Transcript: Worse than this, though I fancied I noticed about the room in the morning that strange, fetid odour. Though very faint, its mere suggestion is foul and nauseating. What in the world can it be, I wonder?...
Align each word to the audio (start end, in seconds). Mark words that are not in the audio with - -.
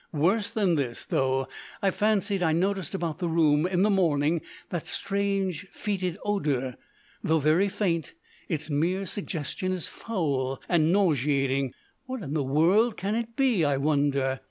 Worse 0.13 0.49
than 0.49 0.73
this, 0.73 1.05
though 1.05 1.47
I 1.79 1.91
fancied 1.91 2.41
I 2.41 2.53
noticed 2.53 2.95
about 2.95 3.19
the 3.19 3.29
room 3.29 3.67
in 3.67 3.83
the 3.83 3.89
morning 3.91 4.41
that 4.71 4.87
strange, 4.87 5.67
fetid 5.69 6.17
odour. 6.25 6.73
Though 7.23 7.37
very 7.37 7.69
faint, 7.69 8.13
its 8.49 8.67
mere 8.67 9.05
suggestion 9.05 9.71
is 9.71 9.89
foul 9.89 10.59
and 10.67 10.91
nauseating. 10.91 11.75
What 12.07 12.23
in 12.23 12.33
the 12.33 12.41
world 12.41 12.97
can 12.97 13.13
it 13.13 13.35
be, 13.35 13.63
I 13.63 13.77
wonder?... 13.77 14.39